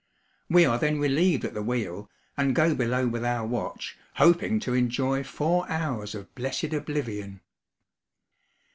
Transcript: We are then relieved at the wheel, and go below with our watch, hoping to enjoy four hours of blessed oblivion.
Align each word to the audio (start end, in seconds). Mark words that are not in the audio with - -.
We 0.49 0.65
are 0.65 0.79
then 0.79 0.97
relieved 0.99 1.45
at 1.45 1.53
the 1.53 1.61
wheel, 1.61 2.09
and 2.35 2.55
go 2.55 2.73
below 2.73 3.05
with 3.07 3.23
our 3.23 3.45
watch, 3.45 3.99
hoping 4.15 4.59
to 4.61 4.73
enjoy 4.73 5.23
four 5.23 5.69
hours 5.69 6.15
of 6.15 6.33
blessed 6.33 6.73
oblivion. 6.73 7.41